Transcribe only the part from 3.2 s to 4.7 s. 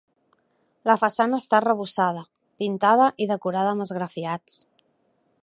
i decorada amb esgrafiats.